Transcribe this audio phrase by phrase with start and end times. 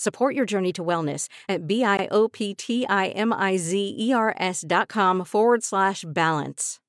[0.00, 6.80] Support your journey to wellness at B-I-O-P-T-I-M-I-Z-E-R-S dot com forward slash balance.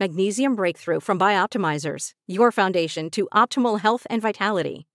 [0.00, 4.88] Magnesium Breakthrough from Bioptimizers, your foundation to optimal health and vitality.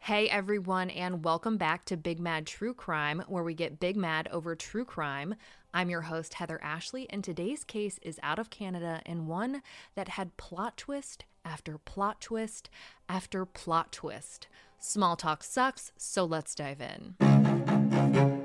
[0.00, 4.26] Hey everyone, and welcome back to Big Mad True Crime, where we get big mad
[4.32, 5.36] over true crime.
[5.72, 9.62] I'm your host, Heather Ashley, and today's case is out of Canada and one
[9.94, 12.68] that had plot twist after plot twist
[13.08, 14.48] after plot twist.
[14.84, 18.41] Small talk sucks, so let's dive in.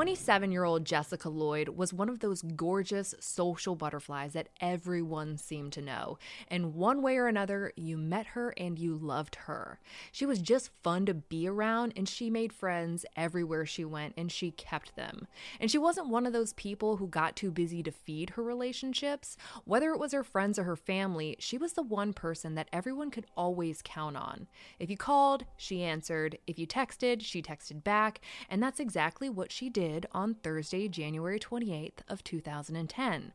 [0.00, 5.74] 27 year old Jessica Lloyd was one of those gorgeous social butterflies that everyone seemed
[5.74, 6.16] to know.
[6.48, 9.78] And one way or another, you met her and you loved her.
[10.10, 14.32] She was just fun to be around, and she made friends everywhere she went, and
[14.32, 15.26] she kept them.
[15.60, 19.36] And she wasn't one of those people who got too busy to feed her relationships.
[19.66, 23.10] Whether it was her friends or her family, she was the one person that everyone
[23.10, 24.46] could always count on.
[24.78, 26.38] If you called, she answered.
[26.46, 28.22] If you texted, she texted back.
[28.48, 33.32] And that's exactly what she did on Thursday, January 28th of 2010.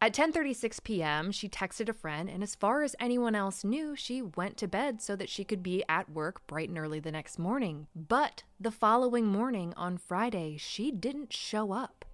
[0.00, 4.20] At 10:36 p.m., she texted a friend and as far as anyone else knew, she
[4.20, 7.38] went to bed so that she could be at work bright and early the next
[7.38, 7.86] morning.
[7.94, 12.04] But the following morning on Friday, she didn't show up.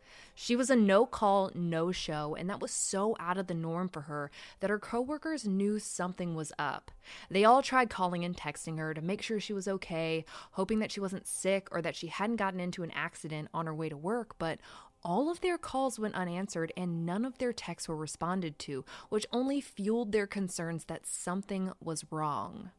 [0.41, 3.89] She was a no call, no show, and that was so out of the norm
[3.89, 6.93] for her that her coworkers knew something was up.
[7.29, 10.93] They all tried calling and texting her to make sure she was okay, hoping that
[10.93, 13.97] she wasn't sick or that she hadn't gotten into an accident on her way to
[13.97, 14.61] work, but
[15.03, 19.27] all of their calls went unanswered and none of their texts were responded to, which
[19.33, 22.71] only fueled their concerns that something was wrong.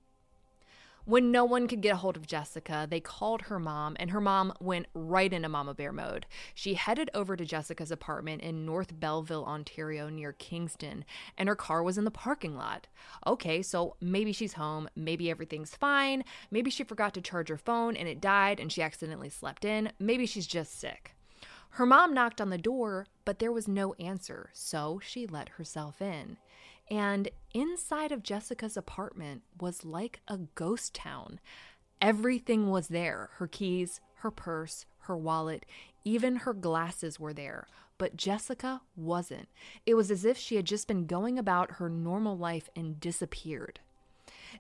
[1.10, 4.22] When no one could get a hold of Jessica, they called her mom, and her
[4.22, 6.28] mom went right into Mama Bear mode.
[6.54, 11.04] She headed over to Jessica's apartment in North Belleville, Ontario, near Kingston,
[11.36, 12.86] and her car was in the parking lot.
[13.26, 17.98] Okay, so maybe she's home, maybe everything's fine, maybe she forgot to charge her phone
[17.98, 21.16] and it died and she accidentally slept in, maybe she's just sick.
[21.72, 26.04] Her mom knocked on the door, but there was no answer, so she let herself
[26.04, 26.38] in.
[26.90, 31.40] And inside of Jessica's apartment was like a ghost town.
[32.02, 35.66] Everything was there her keys, her purse, her wallet,
[36.04, 37.68] even her glasses were there.
[37.98, 39.50] But Jessica wasn't.
[39.86, 43.82] It was as if she had just been going about her normal life and disappeared.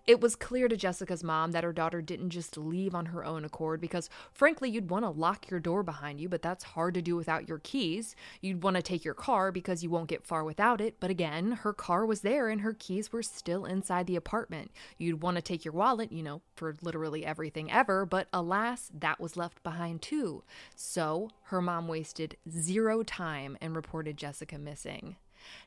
[0.07, 3.45] It was clear to Jessica's mom that her daughter didn't just leave on her own
[3.45, 7.01] accord because, frankly, you'd want to lock your door behind you, but that's hard to
[7.01, 8.15] do without your keys.
[8.41, 11.51] You'd want to take your car because you won't get far without it, but again,
[11.51, 14.71] her car was there and her keys were still inside the apartment.
[14.97, 19.19] You'd want to take your wallet, you know, for literally everything ever, but alas, that
[19.19, 20.43] was left behind too.
[20.75, 25.17] So her mom wasted zero time and reported Jessica missing.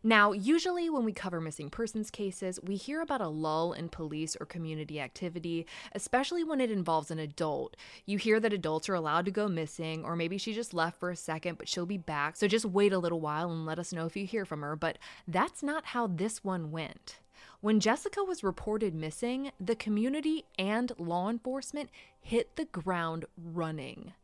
[0.03, 4.37] Now, usually when we cover missing persons cases, we hear about a lull in police
[4.41, 7.77] or community activity, especially when it involves an adult.
[8.07, 11.11] You hear that adults are allowed to go missing, or maybe she just left for
[11.11, 12.37] a second, but she'll be back.
[12.37, 14.77] So just wait a little while and let us know if you hear from her.
[14.77, 17.19] But that's not how this one went.
[17.61, 21.91] When Jessica was reported missing, the community and law enforcement
[22.21, 24.15] hit the ground running.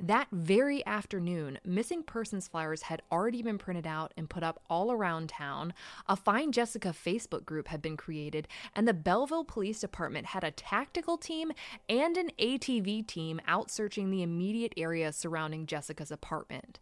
[0.00, 4.92] That very afternoon, missing persons flyers had already been printed out and put up all
[4.92, 5.72] around town.
[6.06, 10.50] A Find Jessica Facebook group had been created, and the Belleville Police Department had a
[10.50, 11.50] tactical team
[11.88, 16.78] and an ATV team out searching the immediate area surrounding Jessica's apartment.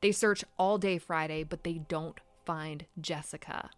[0.00, 3.70] They search all day Friday, but they don't find Jessica.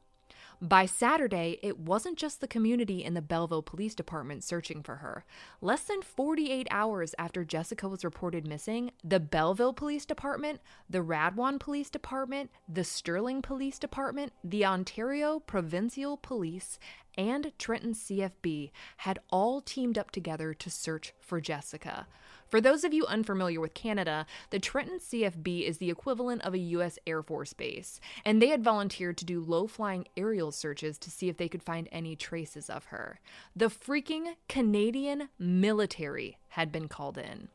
[0.62, 5.26] By Saturday, it wasn't just the community and the Belleville Police Department searching for her.
[5.60, 11.58] Less than 48 hours after Jessica was reported missing, the Belleville Police Department, the Rawdon
[11.58, 16.78] Police Department, the Stirling Police Department, the Ontario Provincial Police,
[17.18, 22.06] and Trenton CFB had all teamed up together to search for Jessica.
[22.48, 26.58] For those of you unfamiliar with Canada, the Trenton CFB is the equivalent of a
[26.58, 26.98] U.S.
[27.06, 31.28] Air Force base, and they had volunteered to do low flying aerial searches to see
[31.28, 33.18] if they could find any traces of her.
[33.56, 37.48] The freaking Canadian military had been called in.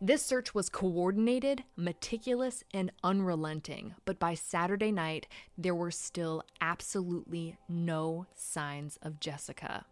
[0.00, 5.26] This search was coordinated, meticulous, and unrelenting, but by Saturday night,
[5.58, 9.84] there were still absolutely no signs of Jessica.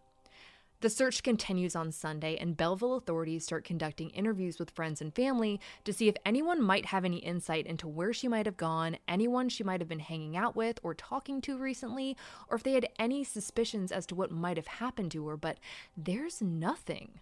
[0.79, 5.59] The search continues on Sunday, and Belleville authorities start conducting interviews with friends and family
[5.85, 9.49] to see if anyone might have any insight into where she might have gone, anyone
[9.49, 12.15] she might have been hanging out with or talking to recently,
[12.47, 15.57] or if they had any suspicions as to what might have happened to her, but
[15.97, 17.21] there's nothing.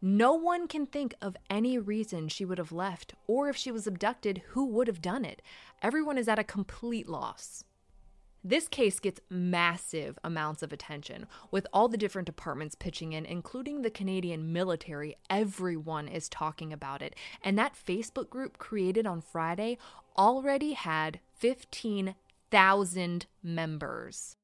[0.00, 3.86] No one can think of any reason she would have left, or if she was
[3.86, 5.42] abducted, who would have done it.
[5.82, 7.64] Everyone is at a complete loss.
[8.48, 13.82] This case gets massive amounts of attention, with all the different departments pitching in, including
[13.82, 15.18] the Canadian military.
[15.28, 17.14] Everyone is talking about it.
[17.44, 19.76] And that Facebook group created on Friday
[20.16, 24.37] already had 15,000 members.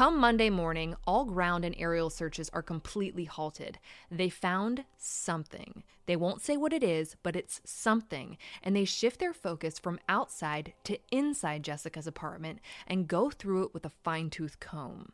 [0.00, 3.78] Come Monday morning, all ground and aerial searches are completely halted.
[4.10, 5.82] They found something.
[6.06, 8.38] They won't say what it is, but it's something.
[8.62, 13.74] And they shift their focus from outside to inside Jessica's apartment and go through it
[13.74, 15.12] with a fine tooth comb.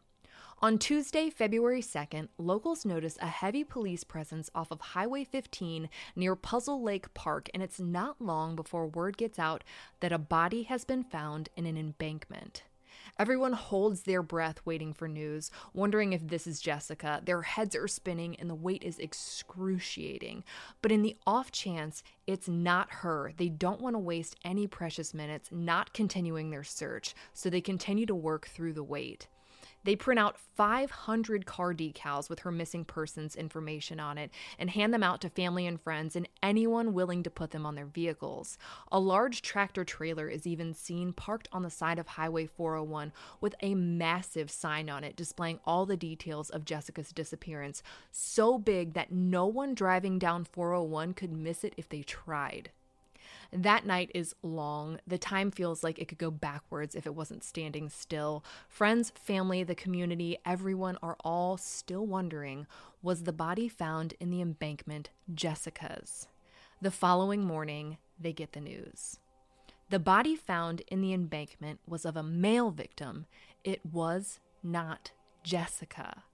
[0.62, 6.36] On Tuesday, February 2nd, locals notice a heavy police presence off of Highway 15 near
[6.36, 9.64] Puzzle Lake Park, and it's not long before word gets out
[9.98, 12.62] that a body has been found in an embankment.
[13.18, 17.20] Everyone holds their breath waiting for news, wondering if this is Jessica.
[17.24, 20.44] Their heads are spinning and the wait is excruciating.
[20.82, 25.14] But in the off chance it's not her, they don't want to waste any precious
[25.14, 29.28] minutes not continuing their search, so they continue to work through the wait.
[29.86, 34.92] They print out 500 car decals with her missing persons information on it and hand
[34.92, 38.58] them out to family and friends and anyone willing to put them on their vehicles.
[38.90, 43.54] A large tractor trailer is even seen parked on the side of Highway 401 with
[43.60, 49.12] a massive sign on it displaying all the details of Jessica's disappearance, so big that
[49.12, 52.72] no one driving down 401 could miss it if they tried.
[53.52, 54.98] That night is long.
[55.06, 58.44] The time feels like it could go backwards if it wasn't standing still.
[58.68, 62.66] Friends, family, the community, everyone are all still wondering
[63.02, 66.26] was the body found in the embankment Jessica's?
[66.82, 69.18] The following morning, they get the news.
[69.90, 73.26] The body found in the embankment was of a male victim.
[73.62, 75.12] It was not
[75.44, 76.24] Jessica.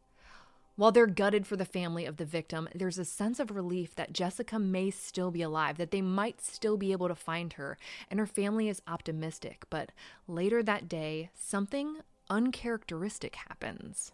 [0.75, 4.15] While they're gutted for the family of the victim, there's a sense of relief that
[4.15, 7.77] Jessica may still be alive, that they might still be able to find her,
[8.11, 9.65] and her family is optimistic.
[9.69, 9.93] But
[10.27, 11.99] later that day, something
[12.31, 14.13] uncharacteristic happens.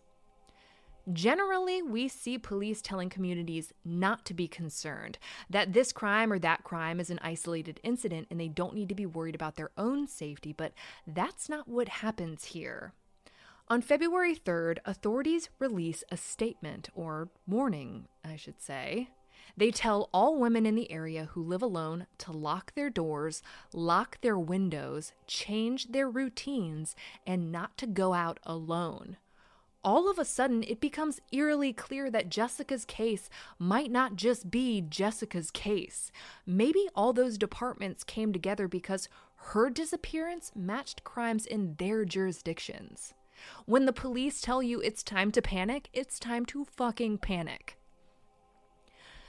[1.13, 5.17] Generally, we see police telling communities not to be concerned,
[5.49, 8.95] that this crime or that crime is an isolated incident and they don't need to
[8.95, 10.73] be worried about their own safety, but
[11.07, 12.93] that's not what happens here.
[13.71, 19.11] On February 3rd, authorities release a statement, or warning, I should say.
[19.59, 23.43] They tell all women in the area who live alone to lock their doors,
[23.75, 29.19] lock their windows, change their routines, and not to go out alone.
[29.85, 33.29] All of a sudden, it becomes eerily clear that Jessica's case
[33.59, 36.11] might not just be Jessica's case.
[36.47, 39.11] Maybe all those departments came together because
[39.53, 43.13] her disappearance matched crimes in their jurisdictions.
[43.67, 47.79] When the police tell you it's time to panic, it's time to fucking panic.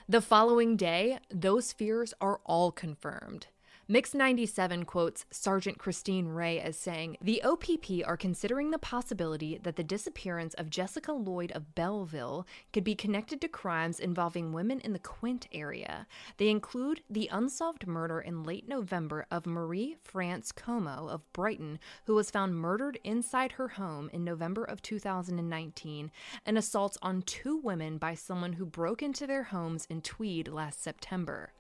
[0.08, 3.48] The following day, those fears are all confirmed.
[3.92, 9.78] Mix 97 quotes Sergeant Christine Ray as saying, The OPP are considering the possibility that
[9.78, 14.94] the disappearance of Jessica Lloyd of Belleville could be connected to crimes involving women in
[14.94, 16.06] the Quinte area.
[16.38, 22.14] They include the unsolved murder in late November of Marie France Comeau of Brighton, who
[22.14, 26.12] was found murdered inside her home in November of 2019,
[26.46, 30.84] and assaults on two women by someone who broke into their homes in Tweed last
[30.84, 31.54] September.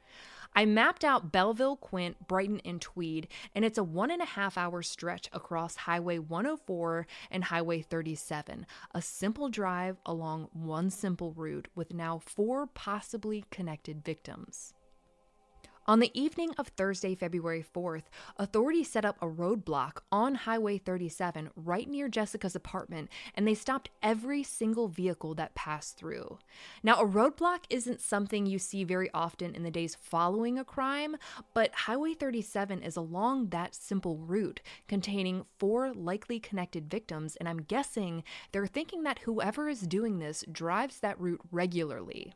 [0.54, 4.58] I mapped out Belleville, Quinte, Brighton, and Tweed, and it's a one and a half
[4.58, 11.68] hour stretch across Highway 104 and Highway 37, a simple drive along one simple route
[11.76, 14.74] with now four possibly connected victims.
[15.90, 18.04] On the evening of Thursday, February 4th,
[18.38, 23.90] authorities set up a roadblock on Highway 37 right near Jessica's apartment, and they stopped
[24.04, 26.38] every single vehicle that passed through.
[26.84, 31.16] Now, a roadblock isn't something you see very often in the days following a crime,
[31.56, 37.64] but Highway 37 is along that simple route, containing four likely connected victims, and I'm
[37.64, 42.36] guessing they're thinking that whoever is doing this drives that route regularly.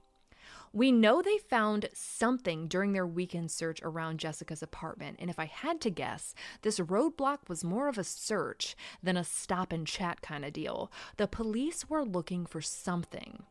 [0.76, 5.46] We know they found something during their weekend search around Jessica's apartment, and if I
[5.46, 10.24] had to guess, this roadblock was more of a search than a stop and chat
[10.24, 10.92] kind of deal.
[11.18, 13.44] The police were looking for something.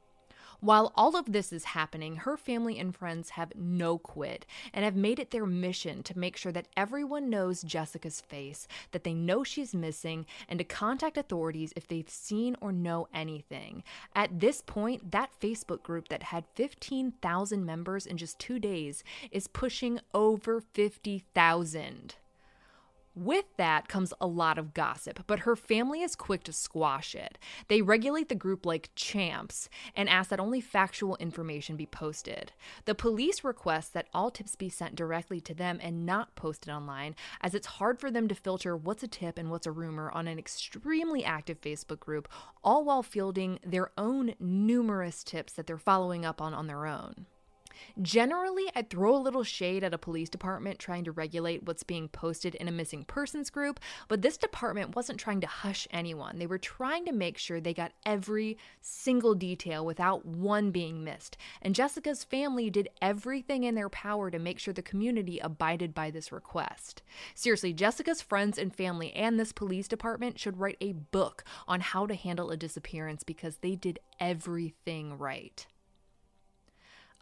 [0.63, 4.95] While all of this is happening, her family and friends have no quit and have
[4.95, 9.43] made it their mission to make sure that everyone knows Jessica's face, that they know
[9.43, 13.83] she's missing, and to contact authorities if they've seen or know anything.
[14.15, 19.03] At this point, that Facebook group that had 15,000 members in just two days
[19.33, 22.15] is pushing over 50,000.
[23.15, 27.37] With that comes a lot of gossip, but her family is quick to squash it.
[27.69, 32.53] They regulate the group like champs and ask that only factual information be posted.
[32.87, 37.15] The police request that all tips be sent directly to them and not posted online,
[37.43, 40.27] as it's hard for them to filter what's a tip and what's a rumor on
[40.27, 42.29] an extremely active Facebook group,
[42.65, 47.27] all while fielding their own numerous tips that they're following up on on their own.
[48.01, 52.09] Generally, I'd throw a little shade at a police department trying to regulate what's being
[52.09, 56.39] posted in a missing persons group, but this department wasn't trying to hush anyone.
[56.39, 61.37] They were trying to make sure they got every single detail without one being missed.
[61.61, 66.11] And Jessica's family did everything in their power to make sure the community abided by
[66.11, 67.03] this request.
[67.35, 72.07] Seriously, Jessica's friends and family and this police department should write a book on how
[72.07, 75.67] to handle a disappearance because they did everything right.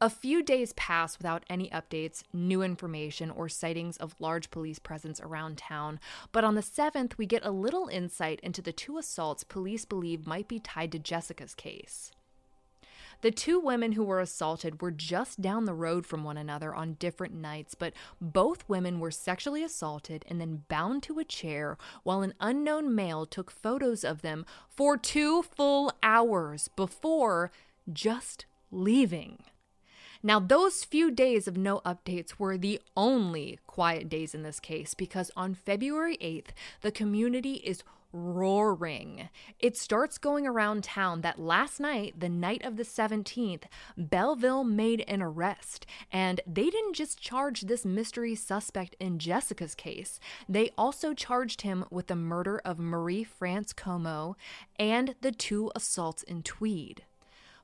[0.03, 5.21] A few days pass without any updates, new information, or sightings of large police presence
[5.21, 6.01] around town,
[6.33, 10.27] but on the 7th, we get a little insight into the two assaults police believe
[10.27, 12.13] might be tied to Jessica's case.
[13.21, 16.95] The two women who were assaulted were just down the road from one another on
[16.95, 17.93] different nights, but
[18.23, 23.27] both women were sexually assaulted and then bound to a chair while an unknown male
[23.27, 27.51] took photos of them for two full hours before
[27.93, 29.43] just leaving.
[30.23, 34.93] Now, those few days of no updates were the only quiet days in this case
[34.93, 36.49] because on February 8th,
[36.83, 39.29] the community is roaring.
[39.59, 43.63] It starts going around town that last night, the night of the 17th,
[43.97, 45.87] Belleville made an arrest.
[46.13, 51.85] And they didn't just charge this mystery suspect in Jessica's case, they also charged him
[51.91, 54.35] with the murder of Marie France Comeau
[54.79, 57.05] and the two assaults in Tweed.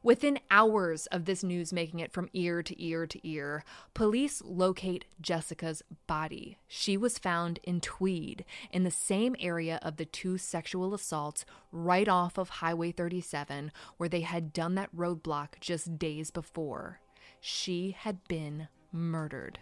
[0.07, 5.05] Within hours of this news making it from ear to ear to ear, police locate
[5.21, 6.59] Jessica's body.
[6.69, 12.07] She was found in Tweed, in the same area of the two sexual assaults right
[12.07, 17.01] off of Highway 37, where they had done that roadblock just days before.
[17.41, 19.59] She had been murdered.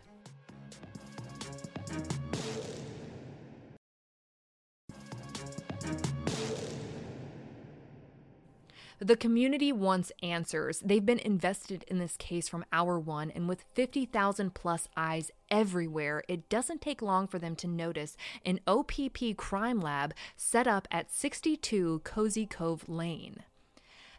[9.01, 10.81] The community wants answers.
[10.85, 16.23] They've been invested in this case from hour one, and with 50,000 plus eyes everywhere,
[16.29, 21.13] it doesn't take long for them to notice an OPP crime lab set up at
[21.13, 23.43] 62 Cozy Cove Lane.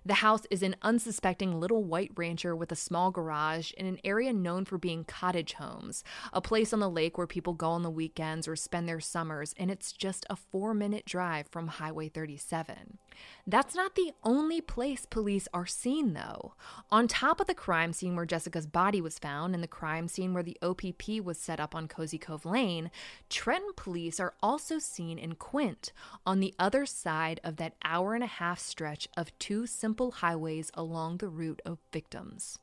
[0.07, 4.31] The house is an unsuspecting little white rancher with a small garage in an area
[4.31, 7.89] known for being cottage homes, a place on the lake where people go on the
[7.89, 12.99] weekends or spend their summers, and it's just a four minute drive from Highway 37.
[13.47, 16.53] That's not the only place police are seen, though.
[16.91, 20.33] On top of the crime scene where Jessica's body was found and the crime scene
[20.33, 22.91] where the OPP was set up on Cozy Cove Lane,
[23.29, 25.91] Trenton police are also seen in Quinte,
[26.25, 30.71] on the other side of that hour and a half stretch of two simple highways
[30.73, 32.59] along the route of victims.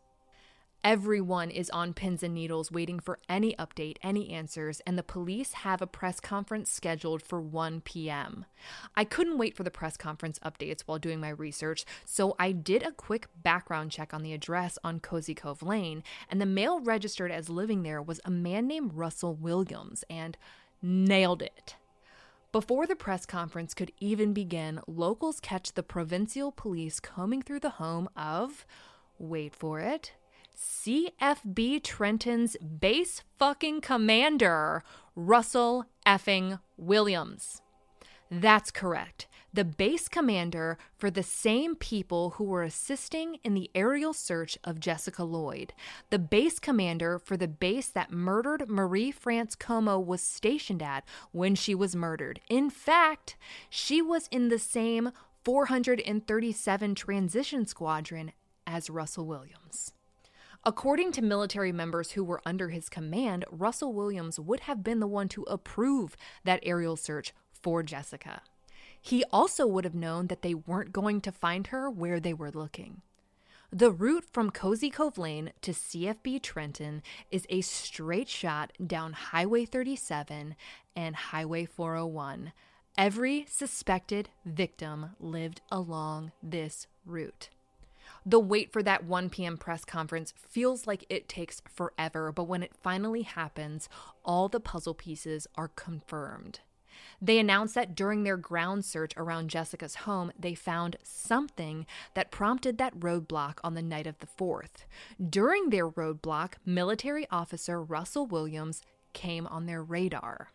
[0.85, 5.53] Everyone is on pins and needles waiting for any update, any answers, and the police
[5.53, 8.47] have a press conference scheduled for 1 p.m.
[8.97, 12.83] I couldn't wait for the press conference updates while doing my research, so I did
[12.83, 17.31] a quick background check on the address on Cozy Cove Lane, and the male registered
[17.31, 20.37] as living there was a man named Russell Williams, and
[20.83, 21.77] nailed it.
[22.53, 27.71] Before the press conference could even begin, locals catch the provincial police combing through the
[27.81, 28.67] home of,
[29.19, 30.13] wait for it,
[30.55, 34.85] CFB Trenton's base fucking commander,
[35.17, 37.63] Russell effing Williams.
[38.31, 39.29] That's correct.
[39.55, 44.81] The base commander for the same people who were assisting in the aerial search of
[44.81, 45.75] Jessica Lloyd,
[46.09, 51.55] the base commander for the base that murdered Marie France Comeau was stationed at when
[51.55, 52.41] she was murdered.
[52.49, 53.37] In fact,
[53.69, 55.13] she was in the same
[55.45, 58.33] 437 Transition Squadron
[58.67, 59.93] as Russell Williams.
[60.65, 65.07] According to military members who were under his command, Russell Williams would have been the
[65.07, 68.41] one to approve that aerial search for Jessica.
[69.05, 72.53] He also would have known that they weren't going to find her where they were
[72.53, 73.03] looking.
[73.73, 79.65] The route from Cozy Cove Lane to CFB Trenton is a straight shot down Highway
[79.65, 80.55] 37
[80.95, 82.53] and Highway 401.
[82.97, 87.49] Every suspected victim lived along this route.
[88.25, 89.57] The wait for that 1 p.m.
[89.57, 93.89] press conference feels like it takes forever, but when it finally happens,
[94.25, 96.61] all the puzzle pieces are confirmed.
[97.21, 102.79] They announced that during their ground search around Jessica's home, they found something that prompted
[102.79, 104.85] that roadblock on the night of the 4th.
[105.31, 108.83] During their roadblock, military officer Russell Williams
[109.13, 110.53] came on their radar.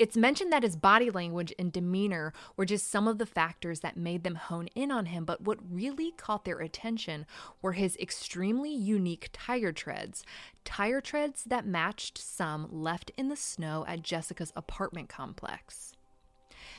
[0.00, 3.98] It's mentioned that his body language and demeanor were just some of the factors that
[3.98, 7.26] made them hone in on him, but what really caught their attention
[7.60, 10.24] were his extremely unique tire treads.
[10.64, 15.92] Tire treads that matched some left in the snow at Jessica's apartment complex.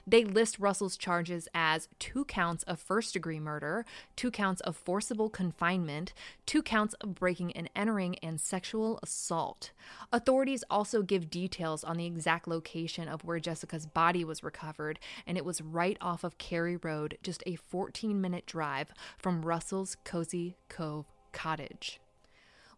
[0.06, 5.30] They list Russell's charges as two counts of first degree murder, two counts of forcible
[5.30, 6.14] confinement,
[6.46, 9.72] two counts of breaking and entering, and sexual assault.
[10.12, 15.38] Authorities also give details on the exact location of where Jessica's body was recovered, and
[15.38, 20.58] it was right off of Cary Road, just a 14 minute drive from Russell's Cozy
[20.68, 22.01] Cove cottage.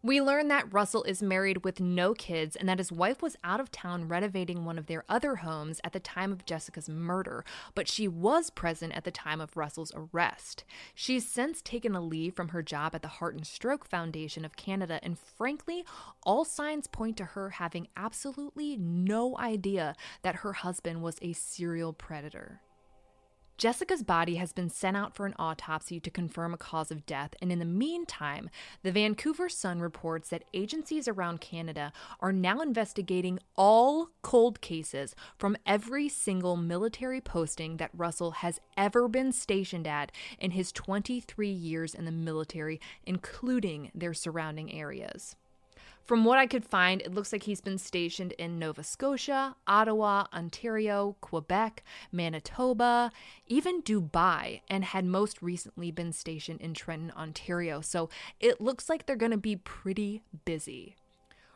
[0.04, 3.58] We learn that Russell is married with no kids and that his wife was out
[3.58, 7.42] of town renovating one of their other homes at the time of Jessica's murder,
[7.74, 10.64] but she was present at the time of Russell's arrest.
[10.94, 14.56] She's since taken a leave from her job at the Heart and Stroke Foundation of
[14.56, 15.86] Canada, and frankly,
[16.22, 21.94] all signs point to her having absolutely no idea that her husband was a serial
[21.94, 22.60] predator.
[23.56, 27.34] Jessica's body has been sent out for an autopsy to confirm a cause of death,
[27.40, 28.50] and in the meantime,
[28.82, 35.56] the Vancouver Sun reports that agencies around Canada are now investigating all cold cases from
[35.64, 41.94] every single military posting that Russell has ever been stationed at in his 23 years
[41.94, 45.36] in the military, including their surrounding areas.
[46.04, 50.26] From what I could find, it looks like he's been stationed in Nova Scotia, Ottawa,
[50.34, 53.10] Ontario, Quebec, Manitoba,
[53.46, 57.80] even Dubai, and had most recently been stationed in Trenton, Ontario.
[57.80, 60.94] So it looks like they're going to be pretty busy.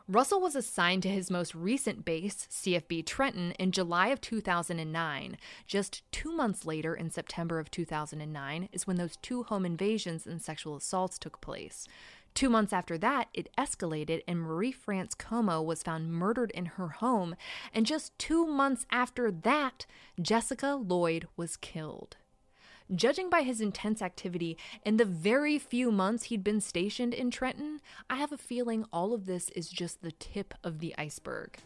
[0.07, 5.37] Russell was assigned to his most recent base, CFB Trenton, in July of 2009.
[5.67, 10.41] Just two months later, in September of 2009, is when those two home invasions and
[10.41, 11.87] sexual assaults took place.
[12.33, 16.87] Two months after that, it escalated and Marie France Comeau was found murdered in her
[16.87, 17.35] home.
[17.73, 19.85] And just two months after that,
[20.21, 22.17] Jessica Lloyd was killed.
[22.93, 27.81] Judging by his intense activity in the very few months he'd been stationed in Trenton,
[28.09, 31.59] I have a feeling all of this is just the tip of the iceberg.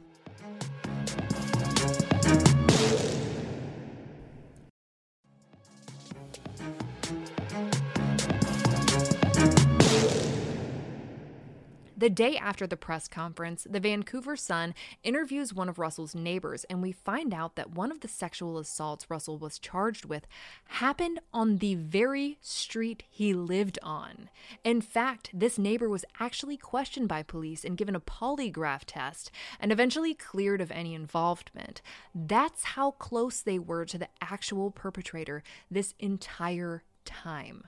[12.03, 16.81] The day after the press conference, the Vancouver Sun interviews one of Russell's neighbors, and
[16.81, 20.27] we find out that one of the sexual assaults Russell was charged with
[20.65, 24.29] happened on the very street he lived on.
[24.65, 29.71] In fact, this neighbor was actually questioned by police and given a polygraph test and
[29.71, 31.81] eventually cleared of any involvement.
[32.13, 37.63] That's how close they were to the actual perpetrator this entire time.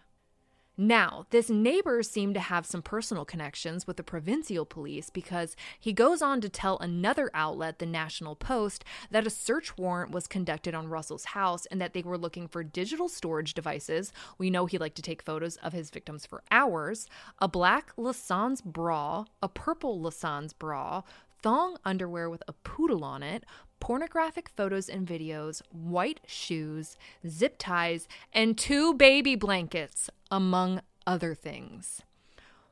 [0.77, 5.93] Now, this neighbor seemed to have some personal connections with the provincial police because he
[5.93, 10.75] goes on to tell another outlet, the National Post, that a search warrant was conducted
[10.75, 14.11] on Russell's house and that they were looking for digital storage devices.
[14.37, 17.07] We know he liked to take photos of his victims for hours,
[17.39, 21.03] a black La Senza bra, a purple La Senza bra,
[21.41, 23.45] thong underwear with a poodle on it,
[23.79, 32.01] pornographic photos and videos, white shoes, zip ties, and two baby blankets, among other things.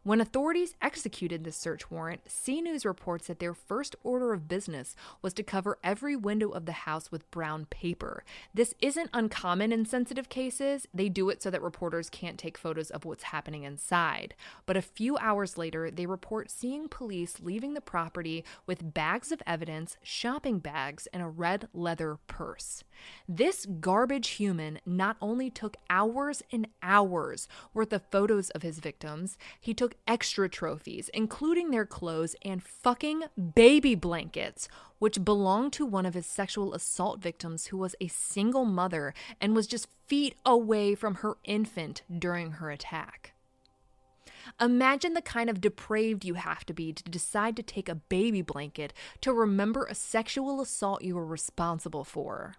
[0.05, 4.97] When authorities executed this search warrant, C News reports that their first order of business
[5.21, 8.25] was to cover every window of the house with brown paper.
[8.53, 10.89] This isn't uncommon in sensitive cases.
[10.93, 14.35] They do it so that reporters can't take photos of what's happening inside.
[14.65, 19.41] But a few hours later, they report seeing police leaving the property with bags of
[19.47, 22.83] evidence, shopping bags, and a red leather purse.
[23.25, 29.37] This garbage human not only took hours and hours worth of photos of his victims,
[29.61, 33.23] he took extra trophies, including their clothes and fucking
[33.55, 34.67] baby blankets,
[34.99, 39.55] which belonged to one of his sexual assault victims who was a single mother and
[39.55, 43.33] was just feet away from her infant during her attack.
[44.59, 48.41] Imagine the kind of depraved you have to be to decide to take a baby
[48.41, 52.55] blanket to remember a sexual assault you were responsible for.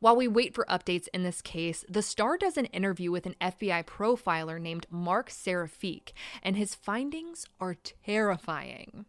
[0.00, 3.34] While we wait for updates in this case, The Star does an interview with an
[3.40, 9.06] FBI profiler named Mark Safarik, and his findings are terrifying.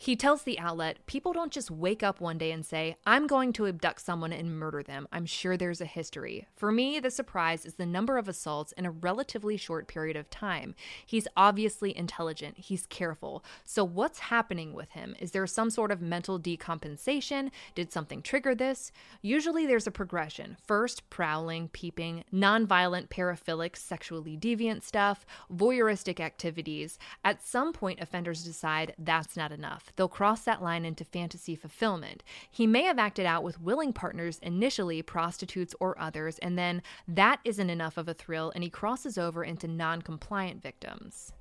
[0.00, 3.52] He tells the outlet, people don't just wake up one day and say, I'm going
[3.54, 5.08] to abduct someone and murder them.
[5.10, 6.46] I'm sure there's a history.
[6.54, 10.30] For me, the surprise is the number of assaults in a relatively short period of
[10.30, 10.76] time.
[11.04, 13.44] He's obviously intelligent, he's careful.
[13.64, 15.16] So, what's happening with him?
[15.18, 17.50] Is there some sort of mental decompensation?
[17.74, 18.92] Did something trigger this?
[19.20, 20.58] Usually, there's a progression.
[20.64, 27.00] First, prowling, peeping, nonviolent, paraphilic, sexually deviant stuff, voyeuristic activities.
[27.24, 32.22] At some point, offenders decide that's not enough they'll cross that line into fantasy fulfillment.
[32.50, 37.40] He may have acted out with willing partners initially, prostitutes or others, and then that
[37.44, 41.32] isn't enough of a thrill, and he crosses over into non compliant victims.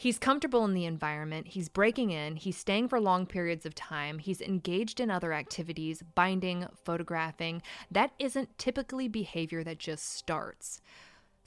[0.00, 4.18] He's comfortable in the environment, he's breaking in, he's staying for long periods of time,
[4.18, 7.60] he's engaged in other activities, binding, photographing.
[7.90, 10.80] That isn't typically behavior that just starts.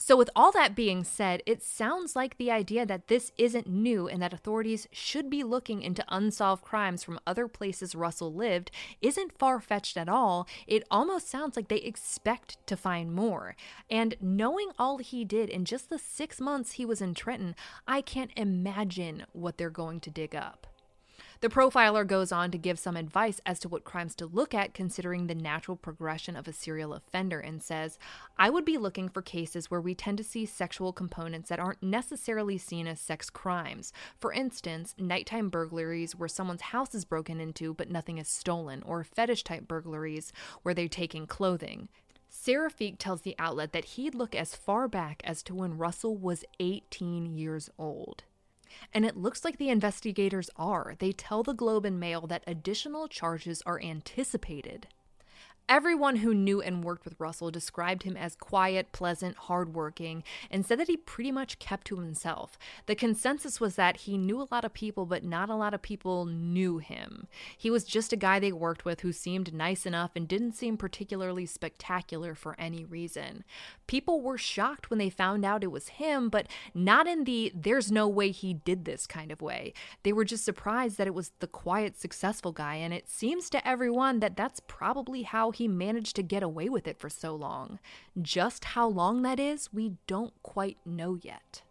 [0.06, 4.06] So, with all that being said, it sounds like the idea that this isn't new
[4.06, 8.70] and that authorities should be looking into unsolved crimes from other places Russell lived
[9.02, 10.46] isn't far fetched at all.
[10.68, 13.56] It almost sounds like they expect to find more.
[13.90, 17.56] And knowing all he did in just the six months he was in Trenton,
[17.88, 20.68] I can't imagine what they're going to dig up.
[21.44, 24.74] The profiler goes on to give some advice as to what crimes to look at
[24.74, 28.00] considering the natural progression of a serial offender and says,
[28.38, 31.84] I would be looking for cases where we tend to see sexual components that aren't
[31.84, 33.92] necessarily seen as sex crimes.
[34.22, 39.04] For instance, nighttime burglaries where someone's house is broken into but nothing is stolen, or
[39.04, 41.90] fetish type burglaries where they're taking clothing.
[42.32, 46.46] Safarik tells the outlet that he'd look as far back as to when Russell was
[46.62, 48.24] 18 years old.
[48.94, 50.96] And it looks like the investigators are.
[51.00, 54.88] They tell the Globe and Mail that additional charges are anticipated.
[55.70, 60.78] Everyone who knew and worked with Russell described him as quiet, pleasant, hardworking, and said
[60.80, 62.58] that he pretty much kept to himself.
[62.86, 65.82] The consensus was that he knew a lot of people, but not a lot of
[65.82, 67.28] people knew him.
[67.58, 70.76] He was just a guy they worked with who seemed nice enough and didn't seem
[70.76, 73.46] particularly spectacular for any reason.
[73.88, 77.92] People were shocked when they found out it was him, but not in the there's
[77.92, 79.74] no way he did this kind of way.
[80.04, 83.66] They were just surprised that it was the quiet, successful guy, and it seems to
[83.66, 87.80] everyone that that's probably how he managed to get away with it for so long.
[88.22, 91.64] Just how long that is, we don't quite know yet.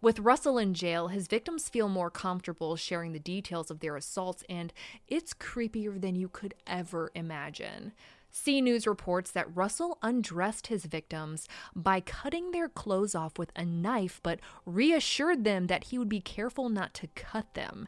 [0.00, 4.44] With Russell in jail, his victims feel more comfortable sharing the details of their assaults,
[4.50, 4.72] and
[5.08, 7.92] it's creepier than you could ever imagine.
[8.30, 13.64] C News reports that Russell undressed his victims by cutting their clothes off with a
[13.64, 17.86] knife, but reassured them that he would be careful not to cut them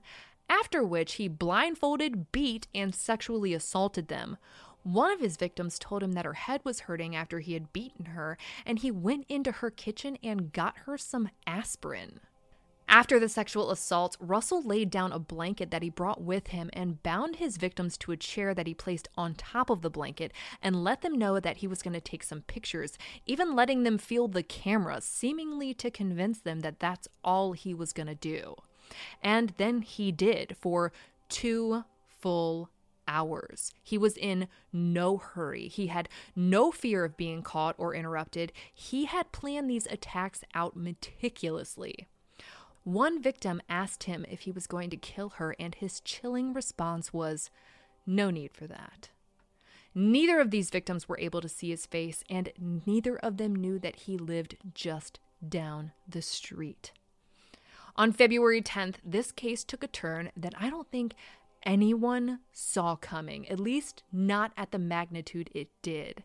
[0.48, 4.37] after which he blindfolded, beat, and sexually assaulted them.
[4.82, 8.06] One of his victims told him that her head was hurting after he had beaten
[8.06, 12.20] her, and he went into her kitchen and got her some aspirin.
[12.88, 17.02] After the sexual assault, Russell laid down a blanket that he brought with him and
[17.02, 20.32] bound his victims to a chair that he placed on top of the blanket
[20.62, 23.98] and let them know that he was going to take some pictures, even letting them
[23.98, 28.54] feel the camera, seemingly to convince them that that's all he was going to do.
[29.22, 30.92] And then he did for
[31.29, 32.70] two full
[33.09, 33.72] hours.
[33.83, 35.68] He was in no hurry.
[35.68, 38.53] He had no fear of being caught or interrupted.
[38.72, 42.07] He had planned these attacks out meticulously.
[42.85, 47.12] One victim asked him if he was going to kill her, and his chilling response
[47.12, 47.51] was,
[48.07, 49.11] No need for that.
[49.92, 53.79] Neither of these victims were able to see his face, and neither of them knew
[53.79, 56.92] that he lived just down the street.
[57.98, 61.14] On February 10th, this case took a turn that I don't think
[61.62, 66.22] anyone saw coming, at least not at the magnitude it did.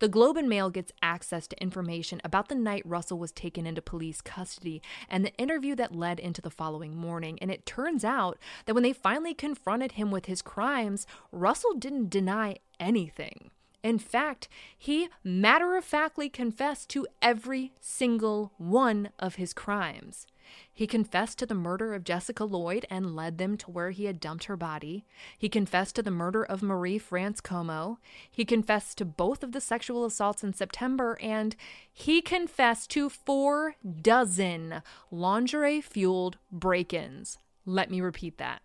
[0.00, 3.80] The Globe and Mail gets access to information about the night Russell was taken into
[3.80, 7.38] police custody and the interview that led into the following morning.
[7.40, 12.10] And it turns out that when they finally confronted him with his crimes, Russell didn't
[12.10, 13.52] deny anything.
[13.84, 20.26] In fact, he matter of factly confessed to every single one of his crimes.
[20.72, 24.20] He confessed to the murder of Jessica Lloyd and led them to where he had
[24.20, 25.04] dumped her body.
[25.38, 27.98] He confessed to the murder of Marie France Comeau.
[28.30, 31.56] He confessed to both of the sexual assaults in September, and
[31.92, 37.38] he confessed to four dozen lingerie fueled break ins.
[37.64, 38.62] Let me repeat that.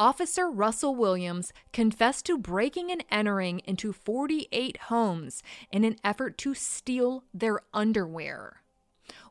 [0.00, 6.54] Officer Russell Williams confessed to breaking and entering into 48 homes in an effort to
[6.54, 8.59] steal their underwear.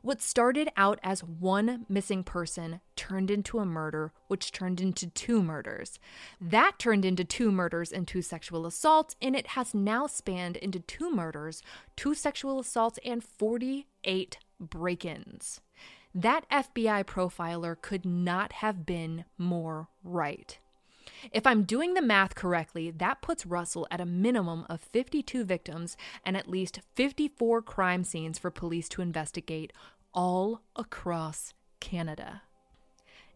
[0.02, 5.42] What started out as one missing person turned into a murder, which turned into two
[5.42, 5.98] murders.
[6.40, 10.80] That turned into two murders and two sexual assaults, and it has now spanned into
[10.80, 11.62] two murders,
[11.96, 15.60] two sexual assaults, and 48 break ins.
[16.14, 20.58] That FBI profiler could not have been more right.
[21.32, 25.96] If I'm doing the math correctly, that puts Russell at a minimum of 52 victims
[26.24, 29.72] and at least 54 crime scenes for police to investigate
[30.14, 32.42] all across Canada.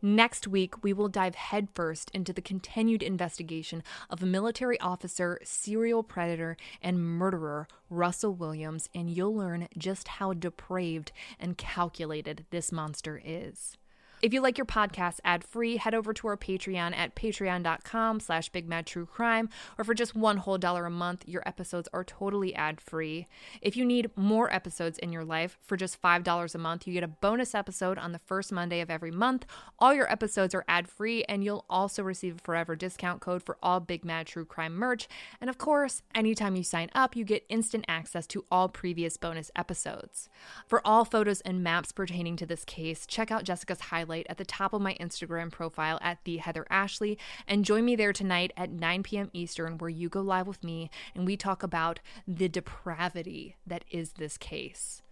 [0.02, 6.58] Next week, we will dive headfirst into the continued investigation of military officer, serial predator,
[6.82, 13.78] and murderer, Russell Williams, and you'll learn just how depraved and calculated this monster is.
[14.24, 19.50] If you like your podcast ad-free, head over to our Patreon at patreon.com slash bigmadtruecrime,
[19.76, 23.26] or for just one whole dollar a month, your episodes are totally ad-free.
[23.60, 27.04] If you need more episodes in your life, for just $5 a month, you get
[27.04, 29.44] a bonus episode on the first Monday of every month.
[29.78, 33.78] All your episodes are ad-free, and you'll also receive a forever discount code for all
[33.78, 35.06] Big Mad True Crime merch.
[35.38, 39.50] And of course, anytime you sign up, you get instant access to all previous bonus
[39.54, 40.30] episodes.
[40.66, 43.82] For all photos and maps pertaining to this case, check out Jessica's
[44.28, 48.12] at the top of my Instagram profile at the Heather Ashley and join me there
[48.12, 49.30] tonight at 9 p.m.
[49.32, 54.12] Eastern where you go live with me and we talk about the depravity that is
[54.12, 55.02] this case.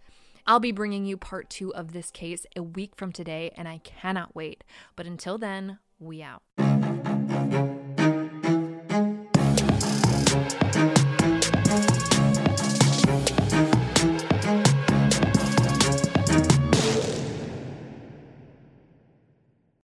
[0.45, 3.77] I'll be bringing you part two of this case a week from today, and I
[3.77, 4.63] cannot wait.
[4.97, 6.43] But until then, we out.